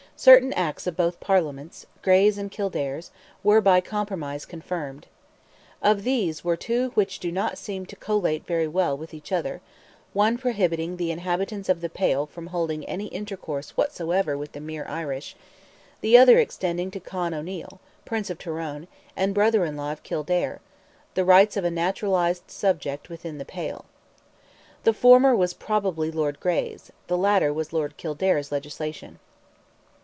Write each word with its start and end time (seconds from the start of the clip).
Certain 0.17 0.53
Acts 0.53 0.85
of 0.85 0.95
both 0.95 1.19
Parliaments—Grey's 1.19 2.37
and 2.37 2.51
Kildare's—were 2.51 3.59
by 3.59 3.81
compromise 3.81 4.45
confirmed. 4.45 5.07
Of 5.81 6.03
these 6.03 6.43
were 6.43 6.55
two 6.55 6.89
which 6.89 7.17
do 7.19 7.31
not 7.31 7.57
seem 7.57 7.87
to 7.87 7.95
collate 7.95 8.45
very 8.45 8.67
well 8.67 8.95
with 8.95 9.15
each 9.15 9.31
other; 9.31 9.61
one 10.13 10.37
prohibiting 10.37 10.97
the 10.97 11.09
inhabitants 11.09 11.69
of 11.69 11.81
the 11.81 11.89
Pale 11.89 12.27
from 12.27 12.47
holding 12.47 12.85
any 12.85 13.07
intercourse 13.07 13.71
whatsoever 13.75 14.37
with 14.37 14.51
the 14.51 14.59
mere 14.59 14.85
Irish; 14.87 15.35
the 16.01 16.15
other 16.19 16.37
extending 16.37 16.91
to 16.91 16.99
Con 16.99 17.33
O'Neil, 17.33 17.79
Prince 18.05 18.29
of 18.29 18.37
Tyrone, 18.37 18.87
and 19.17 19.33
brother 19.33 19.65
in 19.65 19.75
law 19.75 19.91
of 19.91 20.03
Kildare, 20.03 20.61
the 21.15 21.25
rights 21.25 21.57
of 21.57 21.63
a 21.63 21.71
naturalized 21.71 22.51
subject 22.51 23.09
within 23.09 23.39
the 23.39 23.43
Pale. 23.45 23.85
The 24.83 24.93
former 24.93 25.35
was 25.35 25.55
probably 25.55 26.11
Lord 26.11 26.39
Grey's; 26.39 26.91
the 27.07 27.17
latter 27.17 27.51
was 27.51 27.73
Lord 27.73 27.97
Kildare's 27.97 28.51
legislation. 28.51 29.17